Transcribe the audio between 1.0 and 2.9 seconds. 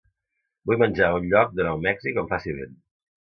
a un lloc de Nou Mèxic on faci vent